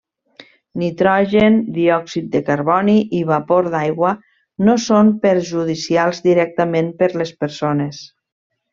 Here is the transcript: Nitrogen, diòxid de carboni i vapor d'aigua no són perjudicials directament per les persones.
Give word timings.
Nitrogen, 0.83 1.59
diòxid 1.75 2.31
de 2.37 2.41
carboni 2.47 2.97
i 3.19 3.21
vapor 3.33 3.71
d'aigua 3.75 4.15
no 4.69 4.77
són 4.89 5.15
perjudicials 5.29 6.27
directament 6.29 6.95
per 7.03 7.13
les 7.23 7.39
persones. 7.45 8.05